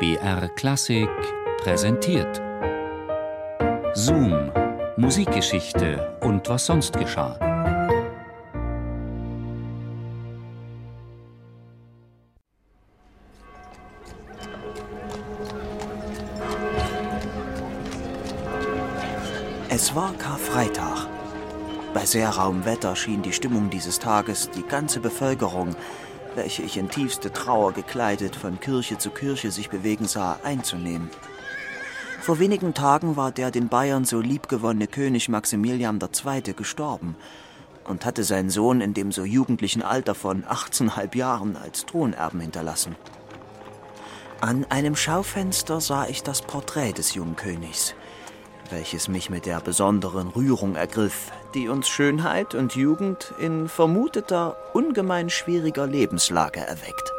BR 0.00 0.48
Klassik 0.56 1.10
präsentiert. 1.58 2.40
Zoom, 3.92 4.50
Musikgeschichte 4.96 6.16
und 6.22 6.48
was 6.48 6.64
sonst 6.64 6.98
geschah. 6.98 7.38
Es 19.68 19.94
war 19.94 20.14
Karfreitag. 20.14 21.08
Bei 21.92 22.06
sehr 22.06 22.30
rauem 22.30 22.64
Wetter 22.64 22.96
schien 22.96 23.20
die 23.20 23.34
Stimmung 23.34 23.68
dieses 23.68 23.98
Tages 23.98 24.48
die 24.48 24.62
ganze 24.62 25.00
Bevölkerung, 25.00 25.76
welche 26.34 26.62
ich 26.62 26.76
in 26.76 26.88
tiefste 26.88 27.32
Trauer 27.32 27.72
gekleidet 27.72 28.36
von 28.36 28.60
Kirche 28.60 28.98
zu 28.98 29.10
Kirche 29.10 29.50
sich 29.50 29.70
bewegen 29.70 30.06
sah, 30.06 30.38
einzunehmen. 30.42 31.10
Vor 32.20 32.38
wenigen 32.38 32.74
Tagen 32.74 33.16
war 33.16 33.32
der 33.32 33.50
den 33.50 33.68
Bayern 33.68 34.04
so 34.04 34.20
liebgewonnene 34.20 34.86
König 34.86 35.28
Maximilian 35.28 35.98
II. 36.00 36.54
gestorben 36.54 37.16
und 37.84 38.04
hatte 38.04 38.24
seinen 38.24 38.50
Sohn 38.50 38.80
in 38.80 38.94
dem 38.94 39.10
so 39.10 39.24
jugendlichen 39.24 39.82
Alter 39.82 40.14
von 40.14 40.44
18,5 40.44 41.16
Jahren 41.16 41.56
als 41.56 41.86
Thronerben 41.86 42.40
hinterlassen. 42.40 42.94
An 44.40 44.64
einem 44.70 44.96
Schaufenster 44.96 45.80
sah 45.80 46.06
ich 46.06 46.22
das 46.22 46.42
Porträt 46.42 46.92
des 46.92 47.14
jungen 47.14 47.36
Königs 47.36 47.94
welches 48.70 49.08
mich 49.08 49.30
mit 49.30 49.46
der 49.46 49.60
besonderen 49.60 50.28
Rührung 50.28 50.74
ergriff, 50.74 51.30
die 51.54 51.68
uns 51.68 51.88
Schönheit 51.88 52.54
und 52.54 52.74
Jugend 52.74 53.32
in 53.38 53.68
vermuteter, 53.68 54.56
ungemein 54.72 55.30
schwieriger 55.30 55.86
Lebenslage 55.86 56.60
erweckt. 56.60 57.12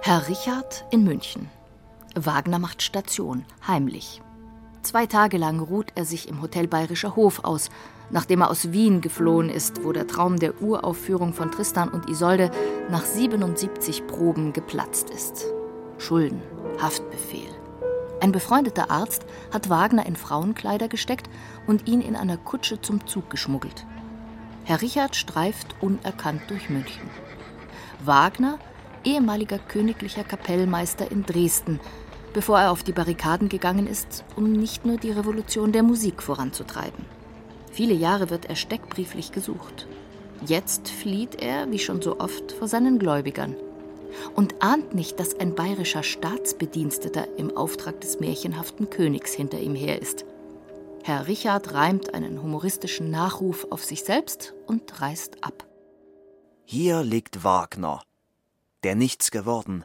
Herr 0.00 0.28
Richard 0.28 0.84
in 0.90 1.04
München. 1.04 1.50
Wagner 2.14 2.58
macht 2.58 2.82
Station, 2.82 3.44
heimlich. 3.66 4.22
Zwei 4.82 5.06
Tage 5.06 5.36
lang 5.36 5.60
ruht 5.60 5.92
er 5.96 6.04
sich 6.04 6.28
im 6.28 6.40
Hotel 6.40 6.66
Bayerischer 6.66 7.14
Hof 7.14 7.44
aus, 7.44 7.68
nachdem 8.10 8.40
er 8.40 8.50
aus 8.50 8.72
Wien 8.72 9.00
geflohen 9.00 9.50
ist, 9.50 9.84
wo 9.84 9.92
der 9.92 10.06
Traum 10.06 10.38
der 10.38 10.62
Uraufführung 10.62 11.34
von 11.34 11.50
Tristan 11.50 11.90
und 11.90 12.08
Isolde 12.08 12.50
nach 12.90 13.04
77 13.04 14.06
Proben 14.06 14.52
geplatzt 14.52 15.10
ist. 15.10 15.46
Schulden, 15.98 16.40
Haftbefehl. 16.80 17.48
Ein 18.20 18.32
befreundeter 18.32 18.90
Arzt 18.90 19.24
hat 19.52 19.68
Wagner 19.68 20.06
in 20.06 20.16
Frauenkleider 20.16 20.88
gesteckt 20.88 21.28
und 21.66 21.86
ihn 21.86 22.00
in 22.00 22.16
einer 22.16 22.36
Kutsche 22.36 22.80
zum 22.80 23.06
Zug 23.06 23.30
geschmuggelt. 23.30 23.86
Herr 24.64 24.82
Richard 24.82 25.14
streift 25.16 25.76
unerkannt 25.80 26.42
durch 26.48 26.68
München. 26.68 27.08
Wagner, 28.04 28.58
ehemaliger 29.04 29.58
königlicher 29.58 30.24
Kapellmeister 30.24 31.10
in 31.10 31.24
Dresden, 31.24 31.80
bevor 32.32 32.60
er 32.60 32.70
auf 32.72 32.82
die 32.82 32.92
Barrikaden 32.92 33.48
gegangen 33.48 33.86
ist, 33.86 34.24
um 34.36 34.52
nicht 34.52 34.84
nur 34.84 34.96
die 34.96 35.12
Revolution 35.12 35.72
der 35.72 35.82
Musik 35.82 36.22
voranzutreiben. 36.22 37.04
Viele 37.70 37.94
Jahre 37.94 38.30
wird 38.30 38.46
er 38.46 38.56
steckbrieflich 38.56 39.32
gesucht. 39.32 39.86
Jetzt 40.44 40.88
flieht 40.88 41.36
er, 41.40 41.70
wie 41.70 41.78
schon 41.78 42.02
so 42.02 42.18
oft, 42.20 42.52
vor 42.52 42.68
seinen 42.68 42.98
Gläubigern 42.98 43.56
und 44.34 44.62
ahnt 44.62 44.94
nicht, 44.94 45.20
dass 45.20 45.38
ein 45.38 45.54
bayerischer 45.54 46.02
Staatsbediensteter 46.02 47.26
im 47.36 47.56
Auftrag 47.56 48.00
des 48.00 48.20
märchenhaften 48.20 48.90
Königs 48.90 49.32
hinter 49.32 49.58
ihm 49.58 49.74
her 49.74 50.00
ist. 50.00 50.24
Herr 51.02 51.26
Richard 51.26 51.72
reimt 51.74 52.14
einen 52.14 52.42
humoristischen 52.42 53.10
Nachruf 53.10 53.66
auf 53.70 53.84
sich 53.84 54.04
selbst 54.04 54.54
und 54.66 55.00
reist 55.00 55.42
ab. 55.42 55.66
Hier 56.64 57.02
liegt 57.02 57.44
Wagner, 57.44 58.02
der 58.84 58.94
nichts 58.94 59.30
geworden, 59.30 59.84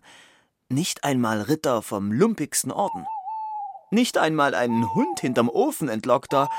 nicht 0.70 1.04
einmal 1.04 1.42
Ritter 1.42 1.82
vom 1.82 2.12
lumpigsten 2.12 2.72
Orden, 2.72 3.06
nicht 3.92 4.18
einmal 4.18 4.56
einen 4.56 4.94
Hund 4.94 5.20
hinterm 5.20 5.50
Ofen 5.50 5.88
entlockter, 5.88 6.50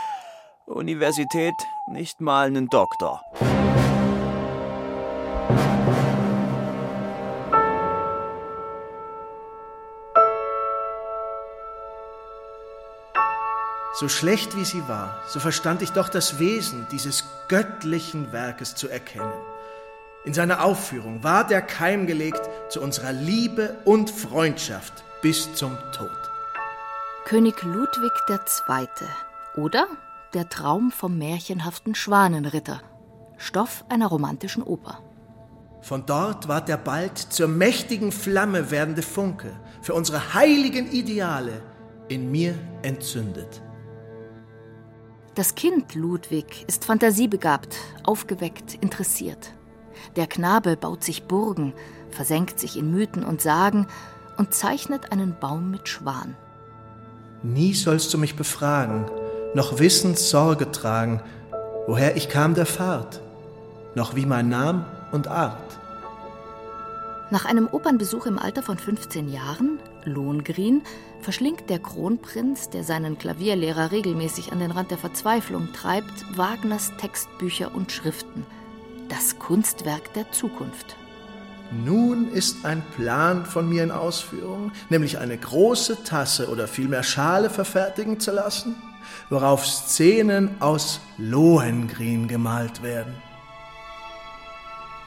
Universität 0.67 1.55
nicht 1.89 2.21
mal 2.21 2.47
einen 2.47 2.69
Doktor. 2.69 3.21
So 13.97 14.09
schlecht 14.09 14.57
wie 14.57 14.65
sie 14.65 14.89
war, 14.89 15.21
so 15.29 15.39
verstand 15.39 15.81
ich 15.81 15.91
doch 15.93 16.09
das 16.09 16.41
Wesen 16.41 16.89
dieses 16.91 17.25
göttlichen 17.47 18.33
Werkes 18.33 18.75
zu 18.75 18.89
erkennen. 18.89 19.33
In 20.25 20.35
seiner 20.35 20.65
Aufführung 20.65 21.23
war 21.23 21.47
der 21.47 21.63
Keim 21.63 22.09
gelegt 22.09 22.41
zu 22.71 22.81
unserer 22.81 23.13
Liebe 23.13 23.77
und 23.85 24.11
Freundschaft 24.11 25.05
bis 25.23 25.55
zum 25.55 25.79
Tod. 25.97 26.11
König 27.25 27.63
Ludwig 27.63 28.13
II. 28.29 28.89
oder 29.57 29.87
der 30.35 30.49
Traum 30.49 30.91
vom 30.91 31.17
märchenhaften 31.17 31.95
Schwanenritter, 31.95 32.81
Stoff 33.37 33.85
einer 33.89 34.09
romantischen 34.09 34.65
Oper. 34.65 35.05
Von 35.83 36.05
dort 36.05 36.49
ward 36.49 36.69
er 36.69 36.79
bald 36.79 37.17
zur 37.19 37.47
mächtigen 37.47 38.11
Flamme 38.11 38.73
werdende 38.73 39.03
Funke 39.03 39.55
für 39.83 39.95
unsere 39.95 40.35
heiligen 40.35 40.91
Ideale 40.91 41.63
in 42.09 42.33
mir 42.33 42.59
entzündet. 42.83 43.63
Das 45.35 45.57
Kind 45.57 45.97
Ludwig 45.97 46.65
ist 46.69 46.85
fantasiebegabt, 46.85 47.77
aufgeweckt, 48.05 48.75
interessiert. 48.81 49.53
Der 50.15 50.29
Knabe 50.29 50.77
baut 50.77 51.03
sich 51.03 51.25
Burgen, 51.25 51.73
versenkt 52.11 52.61
sich 52.61 52.79
in 52.79 52.93
Mythen 52.93 53.25
und 53.25 53.41
Sagen 53.41 53.89
und 54.37 54.55
zeichnet 54.55 55.11
einen 55.11 55.35
Baum 55.41 55.73
mit 55.73 55.89
Schwan. 55.89 56.37
Nie 57.43 57.75
sollst 57.75 58.15
du 58.15 58.19
mich 58.19 58.37
befragen, 58.37 59.07
noch 59.55 59.81
wissens 59.81 60.31
Sorge 60.31 60.71
tragen, 60.71 61.21
woher 61.89 62.17
ich 62.17 62.29
kam 62.29 62.55
der 62.55 62.67
Fahrt, 62.67 63.21
noch 63.97 64.15
wie 64.15 64.27
mein 64.27 64.49
Nam 64.49 64.85
und 65.11 65.27
Art. 65.27 65.79
Nach 67.31 67.47
einem 67.47 67.69
Opernbesuch 67.71 68.27
im 68.27 68.39
Alter 68.39 68.63
von 68.63 68.77
15 68.77 69.33
Jahren, 69.33 69.79
Lohengrin, 70.05 70.83
verschlingt 71.21 71.71
der 71.71 71.79
Kronprinz, 71.79 72.69
der 72.69 72.85
seinen 72.85 73.17
Klavierlehrer 73.17 73.93
regelmäßig 73.93 74.53
an 74.53 74.59
den 74.59 74.71
Rand 74.71 74.91
der 74.91 74.99
Verzweiflung 74.99 75.73
treibt, 75.73 76.37
Wagners 76.37 76.93
Textbücher 76.99 77.75
und 77.75 77.91
Schriften. 77.91 78.45
Das 79.09 79.39
Kunstwerk 79.39 80.13
der 80.13 80.31
Zukunft. 80.33 80.97
Nun 81.85 82.31
ist 82.31 82.65
ein 82.67 82.83
Plan 82.95 83.47
von 83.47 83.69
mir 83.69 83.83
in 83.83 83.91
Ausführung, 83.91 84.71
nämlich 84.91 85.19
eine 85.19 85.37
große 85.37 86.05
Tasse 86.05 86.51
oder 86.51 86.69
vielmehr 86.69 87.03
Schale 87.03 87.49
verfertigen 87.49 88.21
zu 88.21 88.33
lassen, 88.33 88.77
worauf 89.31 89.67
Szenen 89.67 90.51
aus 90.61 91.01
Lohengrin 91.17 92.29
gemalt 92.29 92.83
werden. 92.83 93.15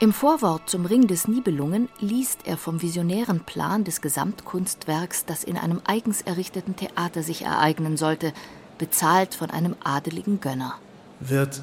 Im 0.00 0.12
Vorwort 0.12 0.70
zum 0.70 0.86
Ring 0.86 1.08
des 1.08 1.26
Nibelungen 1.26 1.88
liest 1.98 2.46
er 2.46 2.56
vom 2.56 2.82
visionären 2.82 3.40
Plan 3.40 3.82
des 3.82 4.00
Gesamtkunstwerks, 4.00 5.24
das 5.24 5.42
in 5.42 5.56
einem 5.56 5.80
eigens 5.84 6.22
errichteten 6.22 6.76
Theater 6.76 7.24
sich 7.24 7.42
ereignen 7.42 7.96
sollte, 7.96 8.32
bezahlt 8.78 9.34
von 9.34 9.50
einem 9.50 9.74
adeligen 9.82 10.40
Gönner. 10.40 10.76
Wird 11.18 11.62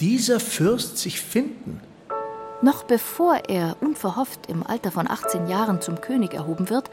dieser 0.00 0.40
Fürst 0.40 0.98
sich 0.98 1.20
finden? 1.20 1.80
Noch 2.62 2.82
bevor 2.82 3.42
er 3.48 3.76
unverhofft 3.80 4.48
im 4.48 4.66
Alter 4.66 4.90
von 4.90 5.08
18 5.08 5.46
Jahren 5.46 5.80
zum 5.80 6.00
König 6.00 6.34
erhoben 6.34 6.70
wird, 6.70 6.90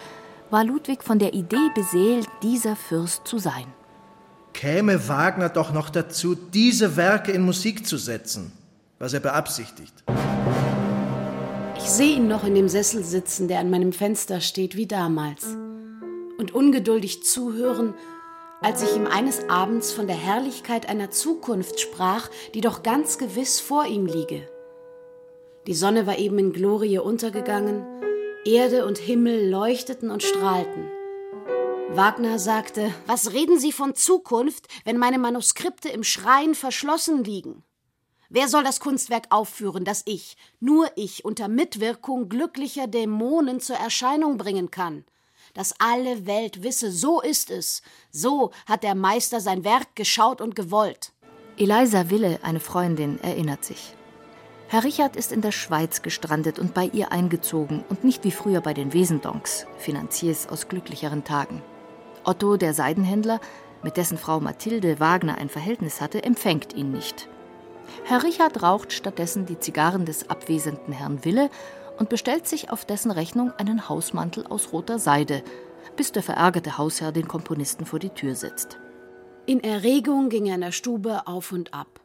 war 0.51 0.63
Ludwig 0.63 1.03
von 1.03 1.17
der 1.17 1.33
Idee 1.33 1.71
beseelt, 1.73 2.27
dieser 2.43 2.75
Fürst 2.75 3.27
zu 3.27 3.39
sein. 3.39 3.65
Käme 4.53 5.07
Wagner 5.07 5.49
doch 5.49 5.73
noch 5.73 5.89
dazu, 5.89 6.35
diese 6.35 6.95
Werke 6.95 7.31
in 7.31 7.41
Musik 7.41 7.87
zu 7.87 7.97
setzen, 7.97 8.51
was 8.99 9.13
er 9.13 9.19
beabsichtigt. 9.19 10.03
Ich 11.85 11.91
sehe 11.91 12.15
ihn 12.15 12.27
noch 12.27 12.43
in 12.43 12.55
dem 12.55 12.67
Sessel 12.67 13.03
sitzen, 13.03 13.47
der 13.47 13.59
an 13.59 13.69
meinem 13.69 13.93
Fenster 13.93 14.41
steht, 14.41 14.75
wie 14.75 14.87
damals. 14.87 15.45
Und 16.39 16.51
ungeduldig 16.51 17.23
zuhören, 17.23 17.93
als 18.59 18.81
ich 18.81 18.95
ihm 18.95 19.05
eines 19.05 19.47
Abends 19.49 19.91
von 19.91 20.07
der 20.07 20.15
Herrlichkeit 20.15 20.89
einer 20.89 21.11
Zukunft 21.11 21.79
sprach, 21.79 22.31
die 22.55 22.61
doch 22.61 22.81
ganz 22.81 23.19
gewiss 23.19 23.59
vor 23.59 23.85
ihm 23.85 24.07
liege. 24.07 24.49
Die 25.67 25.75
Sonne 25.75 26.07
war 26.07 26.17
eben 26.17 26.39
in 26.39 26.53
Glorie 26.53 26.97
untergegangen, 26.97 27.85
Erde 28.45 28.87
und 28.87 28.97
Himmel 28.97 29.47
leuchteten 29.47 30.09
und 30.09 30.23
strahlten. 30.23 30.89
Wagner 31.91 32.39
sagte, 32.39 32.91
Was 33.05 33.31
reden 33.31 33.59
Sie 33.59 33.71
von 33.71 33.93
Zukunft, 33.93 34.69
wenn 34.85 34.97
meine 34.97 35.19
Manuskripte 35.19 35.89
im 35.89 36.03
Schrein 36.03 36.55
verschlossen 36.55 37.23
liegen? 37.23 37.63
Wer 38.29 38.47
soll 38.47 38.63
das 38.63 38.79
Kunstwerk 38.79 39.27
aufführen, 39.29 39.85
das 39.85 40.01
ich, 40.05 40.35
nur 40.59 40.89
ich, 40.95 41.25
unter 41.25 41.47
Mitwirkung 41.47 42.27
glücklicher 42.27 42.87
Dämonen 42.87 43.59
zur 43.59 43.75
Erscheinung 43.75 44.37
bringen 44.37 44.71
kann? 44.71 45.05
Dass 45.53 45.75
alle 45.79 46.25
Welt 46.25 46.63
wisse, 46.63 46.91
so 46.91 47.21
ist 47.21 47.51
es, 47.51 47.81
so 48.11 48.51
hat 48.65 48.83
der 48.83 48.95
Meister 48.95 49.39
sein 49.39 49.63
Werk 49.63 49.95
geschaut 49.95 50.41
und 50.41 50.55
gewollt. 50.55 51.13
Eliza 51.57 52.09
Wille, 52.09 52.39
eine 52.41 52.59
Freundin, 52.59 53.19
erinnert 53.21 53.63
sich. 53.63 53.95
Herr 54.67 54.83
Richard 54.83 55.15
ist 55.15 55.31
in 55.31 55.41
der 55.41 55.51
Schweiz 55.51 56.01
gestrandet 56.01 56.57
und 56.57 56.73
bei 56.73 56.85
ihr 56.85 57.11
eingezogen 57.11 57.85
und 57.87 58.03
nicht 58.03 58.23
wie 58.23 58.31
früher 58.31 58.61
bei 58.61 58.73
den 58.73 58.91
Wesendonks, 58.93 59.67
Finanziers 59.77 60.47
aus 60.49 60.67
glücklicheren 60.67 61.23
Tagen. 61.23 61.61
Otto, 62.23 62.57
der 62.57 62.73
Seidenhändler, 62.73 63.39
mit 63.83 63.97
dessen 63.97 64.17
Frau 64.17 64.39
Mathilde 64.39 64.99
Wagner 64.99 65.37
ein 65.37 65.49
Verhältnis 65.49 66.01
hatte, 66.01 66.23
empfängt 66.23 66.73
ihn 66.73 66.91
nicht. 66.91 67.29
Herr 68.03 68.23
Richard 68.23 68.61
raucht 68.61 68.91
stattdessen 68.91 69.45
die 69.45 69.59
Zigarren 69.59 70.05
des 70.05 70.29
abwesenden 70.29 70.93
Herrn 70.93 71.25
Wille 71.25 71.49
und 71.97 72.09
bestellt 72.09 72.47
sich 72.47 72.69
auf 72.71 72.85
dessen 72.85 73.11
Rechnung 73.11 73.51
einen 73.57 73.89
Hausmantel 73.89 74.45
aus 74.47 74.73
roter 74.73 74.99
Seide, 74.99 75.43
bis 75.95 76.11
der 76.11 76.23
verärgerte 76.23 76.77
Hausherr 76.77 77.11
den 77.11 77.27
Komponisten 77.27 77.85
vor 77.85 77.99
die 77.99 78.09
Tür 78.09 78.35
setzt. 78.35 78.77
In 79.45 79.63
Erregung 79.63 80.29
ging 80.29 80.45
er 80.47 80.55
in 80.55 80.61
der 80.61 80.71
Stube 80.71 81.27
auf 81.27 81.51
und 81.51 81.73
ab. 81.73 81.99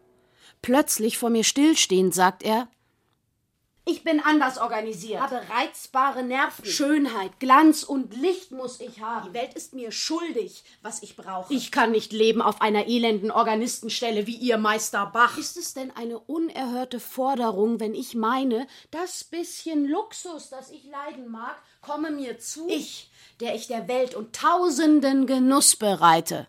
Plötzlich 0.63 1.17
vor 1.17 1.31
mir 1.31 1.45
stillstehend 1.45 2.15
sagt 2.15 2.43
er 2.43 2.69
ich 3.87 4.05
bin 4.05 4.21
anders 4.21 4.59
organisiert. 4.59 5.21
Habe 5.21 5.41
reizbare 5.49 6.23
Nerven. 6.23 6.65
Schönheit, 6.65 7.41
Glanz 7.41 7.83
und 7.83 8.15
Licht 8.15 8.53
muss 8.53 8.81
ich 8.81 9.01
haben. 9.01 9.29
Die 9.29 9.35
Welt 9.35 9.55
ist 9.55 9.75
mir 9.75 9.91
schuldig, 9.91 10.63
was 10.83 11.03
ich 11.03 11.17
brauche. 11.17 11.53
Ich 11.53 11.73
kann 11.73 11.91
nicht 11.91 12.13
leben 12.13 12.43
auf 12.43 12.61
einer 12.61 12.87
elenden 12.87 13.31
Organistenstelle 13.31 14.27
wie 14.27 14.37
ihr 14.37 14.59
Meister 14.59 15.07
Bach. 15.07 15.39
Ist 15.39 15.57
es 15.57 15.75
denn 15.75 15.91
eine 15.97 16.19
unerhörte 16.19 17.01
Forderung, 17.01 17.81
wenn 17.81 17.95
ich 17.95 18.15
meine, 18.15 18.67
das 18.91 19.25
bisschen 19.25 19.87
Luxus, 19.87 20.51
das 20.51 20.71
ich 20.71 20.85
leiden 20.85 21.31
mag, 21.31 21.57
komme 21.81 22.11
mir 22.11 22.39
zu? 22.39 22.69
Ich, 22.69 23.11
der 23.41 23.55
ich 23.55 23.67
der 23.67 23.89
Welt 23.89 24.15
und 24.15 24.37
Tausenden 24.37 25.27
Genuss 25.27 25.75
bereite. 25.77 26.47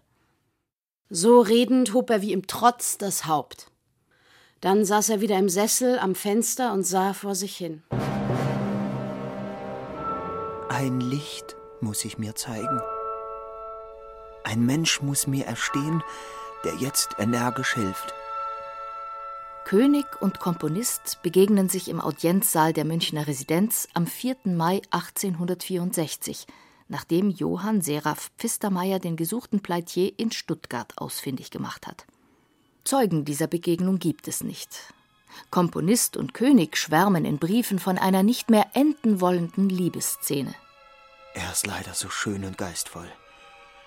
So 1.09 1.41
redend 1.41 1.93
hob 1.93 2.09
er 2.09 2.21
wie 2.21 2.33
im 2.33 2.47
Trotz 2.47 2.97
das 2.97 3.25
Haupt. 3.25 3.70
Dann 4.61 4.85
saß 4.85 5.09
er 5.09 5.21
wieder 5.21 5.39
im 5.39 5.49
Sessel 5.49 5.97
am 5.97 6.13
Fenster 6.13 6.71
und 6.71 6.83
sah 6.83 7.13
vor 7.13 7.33
sich 7.33 7.57
hin. 7.57 7.81
Ein 10.69 11.01
Licht 11.01 11.55
muss 11.81 12.05
ich 12.05 12.19
mir 12.19 12.35
zeigen. 12.35 12.79
Ein 14.43 14.63
Mensch 14.65 15.01
muss 15.01 15.25
mir 15.25 15.45
erstehen, 15.45 16.03
der 16.63 16.75
jetzt 16.75 17.15
energisch 17.17 17.73
hilft. 17.73 18.13
König 19.65 20.05
und 20.21 20.39
Komponist 20.39 21.19
begegnen 21.23 21.67
sich 21.69 21.89
im 21.89 21.99
Audienzsaal 21.99 22.73
der 22.73 22.85
Münchner 22.85 23.25
Residenz 23.25 23.87
am 23.93 24.05
4. 24.05 24.37
Mai 24.43 24.81
1864, 24.91 26.45
nachdem 26.87 27.31
Johann 27.31 27.81
Seraph 27.81 28.31
Pfistermeier 28.37 28.99
den 28.99 29.15
gesuchten 29.15 29.61
Pleitier 29.61 30.11
in 30.17 30.31
Stuttgart 30.31 30.93
ausfindig 30.97 31.49
gemacht 31.49 31.87
hat. 31.87 32.05
Zeugen 32.83 33.25
dieser 33.25 33.47
Begegnung 33.47 33.99
gibt 33.99 34.27
es 34.27 34.43
nicht. 34.43 34.93
Komponist 35.49 36.17
und 36.17 36.33
König 36.33 36.77
schwärmen 36.77 37.25
in 37.25 37.37
Briefen 37.37 37.79
von 37.79 37.97
einer 37.97 38.23
nicht 38.23 38.49
mehr 38.49 38.67
enden 38.73 39.21
wollenden 39.21 39.69
Liebesszene. 39.69 40.53
Er 41.33 41.51
ist 41.51 41.67
leider 41.67 41.93
so 41.93 42.09
schön 42.09 42.43
und 42.43 42.57
geistvoll, 42.57 43.07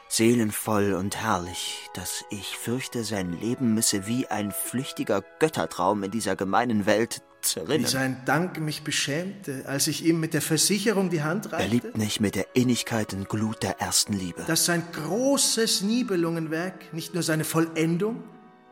seelenvoll 0.09 0.95
und 0.95 1.17
herrlich, 1.17 1.91
dass 1.95 2.25
ich 2.31 2.57
fürchte, 2.57 3.05
sein 3.05 3.39
Leben 3.39 3.75
müsse 3.75 4.07
wie 4.07 4.27
ein 4.29 4.53
flüchtiger 4.53 5.23
Göttertraum 5.41 6.03
in 6.05 6.11
dieser 6.11 6.37
gemeinen 6.37 6.87
Welt 6.87 7.23
zerrinnen. 7.43 7.85
Wie 7.85 7.91
sein 7.91 8.23
Dank 8.25 8.59
mich 8.61 8.85
beschämte, 8.85 9.65
als 9.67 9.87
ich 9.89 10.07
ihm 10.07 10.21
mit 10.21 10.33
der 10.33 10.41
Versicherung 10.41 11.11
die 11.11 11.23
Hand 11.23 11.53
reichte. 11.53 11.65
Er 11.65 11.69
liebt 11.69 11.99
mich 11.99 12.21
mit 12.21 12.35
der 12.35 12.47
Innigkeit 12.55 13.13
und 13.13 13.29
Glut 13.29 13.63
der 13.63 13.81
ersten 13.81 14.15
Liebe. 14.15 14.45
Dass 14.47 14.65
sein 14.65 14.83
großes 14.93 15.83
Nibelungenwerk 15.83 16.95
nicht 16.95 17.13
nur 17.13 17.23
seine 17.23 17.45
Vollendung, 17.45 18.23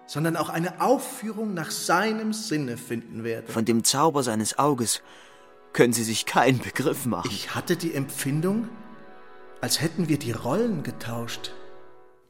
sondern 0.06 0.36
auch 0.36 0.48
eine 0.48 0.80
Aufführung 0.80 1.54
nach 1.54 1.70
seinem 1.70 2.32
Sinne 2.32 2.76
finden 2.76 3.24
werde. 3.24 3.50
Von 3.50 3.64
dem 3.64 3.84
Zauber 3.84 4.22
seines 4.22 4.58
Auges 4.58 5.02
können 5.72 5.92
Sie 5.92 6.04
sich 6.04 6.26
keinen 6.26 6.58
Begriff 6.58 7.06
machen. 7.06 7.30
Ich 7.32 7.54
hatte 7.54 7.76
die 7.76 7.94
Empfindung, 7.94 8.68
als 9.60 9.80
hätten 9.80 10.08
wir 10.08 10.18
die 10.18 10.32
Rollen 10.32 10.82
getauscht. 10.82 11.52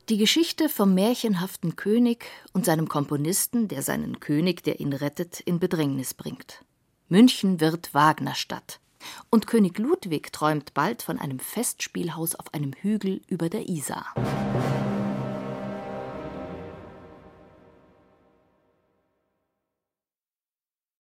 Die 0.08 0.18
Geschichte 0.18 0.68
vom 0.68 0.94
märchenhaften 0.94 1.76
König 1.76 2.26
und 2.52 2.66
seinem 2.66 2.88
Komponisten, 2.88 3.68
der 3.68 3.82
seinen 3.82 4.20
König, 4.20 4.62
der 4.62 4.80
ihn 4.80 4.92
rettet, 4.92 5.40
in 5.40 5.58
Bedrängnis 5.58 6.14
bringt. 6.14 6.64
München 7.08 7.60
wird 7.60 7.94
Wagnerstadt. 7.94 8.80
Und 9.30 9.46
König 9.46 9.78
Ludwig 9.78 10.32
träumt 10.32 10.74
bald 10.74 11.02
von 11.02 11.18
einem 11.18 11.38
Festspielhaus 11.38 12.34
auf 12.34 12.52
einem 12.54 12.72
Hügel 12.72 13.20
über 13.28 13.48
der 13.48 13.68
Isar. 13.68 14.14